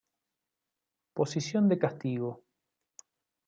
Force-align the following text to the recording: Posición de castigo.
Posición 1.17 1.63
de 1.69 1.77
castigo. 1.83 2.31